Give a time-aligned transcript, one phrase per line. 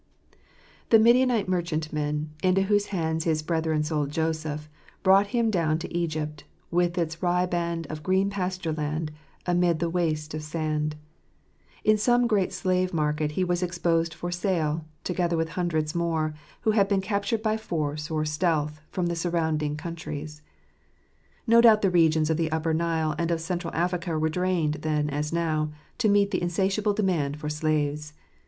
[0.89, 4.67] ftl HE Midianite merchantmen, into whose hands his brethren sold Joseph,
[5.03, 9.11] brought him down to Egypt— with its riband of green pasture land
[9.45, 10.95] amid the waste of sand.
[11.83, 16.71] In some great slave market he was exposed for sale, together with hundreds more, who
[16.71, 20.41] had been captured by force or stealth from the surrounding countries.
[21.45, 25.11] No doubt the regions of the Upper Nile and of Central Africa were drained then
[25.11, 28.13] as now, to meet the insatiable demand for slaves.